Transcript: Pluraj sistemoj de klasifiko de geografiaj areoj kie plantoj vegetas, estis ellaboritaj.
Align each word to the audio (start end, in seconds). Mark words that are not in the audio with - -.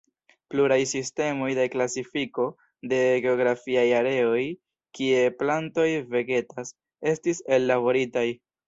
Pluraj 0.51 0.77
sistemoj 0.91 1.49
de 1.59 1.65
klasifiko 1.75 2.47
de 2.95 3.01
geografiaj 3.27 3.85
areoj 4.01 4.43
kie 5.01 5.23
plantoj 5.45 5.89
vegetas, 6.19 6.77
estis 7.15 7.49
ellaboritaj. 7.61 8.29